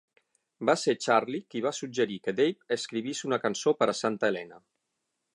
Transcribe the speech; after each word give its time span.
Va 0.67 0.73
ser 0.83 0.93
Charlie 1.05 1.41
qui 1.55 1.59
va 1.65 1.73
suggerir 1.79 2.17
que 2.27 2.33
Dave 2.39 2.77
escrivís 2.77 3.21
una 3.27 3.39
cançó 3.43 3.75
per 3.83 3.89
a 3.93 3.95
Santa 3.99 4.31
Helena. 4.33 4.59